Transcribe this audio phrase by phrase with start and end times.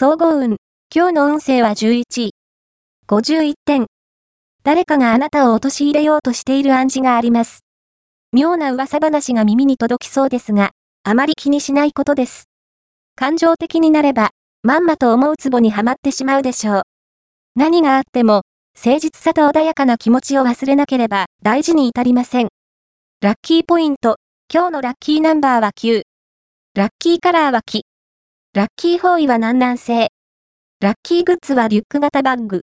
[0.00, 0.58] 総合運。
[0.94, 2.30] 今日の運勢は11位。
[3.08, 3.86] 51点。
[4.62, 7.64] 誰かがあなたを陥れようとしている暗示があります。
[8.32, 10.70] 妙な噂話が耳に届きそうですが、
[11.02, 12.44] あまり気にしないことです。
[13.16, 14.30] 感情的になれば、
[14.62, 16.82] まんまと思うツボにはまってしまうでしょう。
[17.56, 18.42] 何があっても、
[18.76, 22.50] 誠実さと穏やかな気持ちを忘れなければ大事に至りません。
[23.20, 24.18] ラッキーポイント。
[24.48, 26.02] 今日のラッキーナンバーは9。
[26.76, 27.82] ラッキーカラーは木。
[28.58, 30.08] ラッキー方位は南南西。
[30.80, 32.62] ラッキーグッズはリュック型バッグ。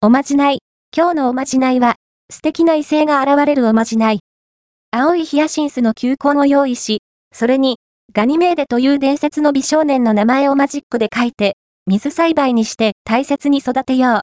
[0.00, 0.60] おまじない。
[0.96, 1.96] 今日のおまじないは、
[2.30, 4.20] 素敵な異性が現れるおまじない。
[4.92, 7.02] 青いヒヤシンスの球根を用意し、
[7.34, 7.78] それに、
[8.12, 11.56] ガニメーデという伝説の美少年の名前をマジックで書いて、
[11.88, 14.20] 水栽培にして大切に育てよう。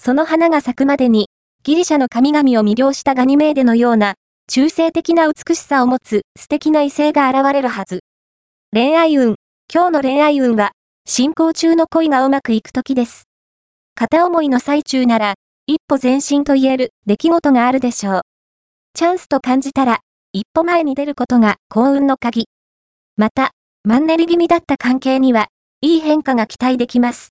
[0.00, 1.26] その花が咲くまでに、
[1.64, 4.14] ギリシャの神々を魅了したガニメーデのような、
[4.46, 8.04] 中性的な美しさを持つ素敵な異性が現れるはず。
[8.72, 9.34] 恋愛運。
[9.72, 10.72] 今日の恋愛運は、
[11.06, 13.28] 進行中の恋がうまくいく時です。
[13.94, 15.34] 片思いの最中なら、
[15.68, 18.20] 一歩前進と言える出来事があるでしょう。
[18.94, 20.00] チャンスと感じたら、
[20.32, 22.46] 一歩前に出ることが幸運の鍵。
[23.16, 23.52] また、
[23.84, 25.46] マンネリ気味だった関係には、
[25.82, 27.28] いい変化が期待できます。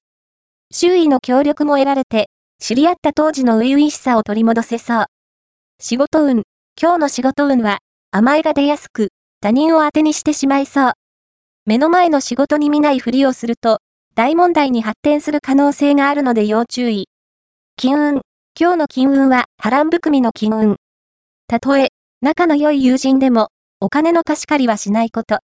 [0.72, 5.06] 周囲の協力も得られて、知り合った当時の初々しさを取り戻せそう。
[5.82, 6.44] 仕事運。
[6.82, 7.80] 今日の仕事運は、
[8.12, 9.10] 甘えが出やすく、
[9.42, 10.94] 他人を当てにしてしまいそう。
[11.70, 13.78] 目の前の仕事に見ないふりをすると、
[14.16, 17.10] 大問題に発展する可能性があるので要注意。
[17.78, 18.22] 金運。
[18.60, 20.78] 今日の金運は波乱含みの金運。
[21.46, 21.90] たとえ、
[22.24, 25.42] 仲の良い友人でも、お金の貸し借りはしないこと。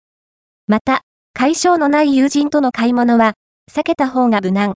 [0.65, 1.03] また、
[1.35, 3.35] 解消のない友人との買い物は、
[3.71, 4.73] 避けた方が無難。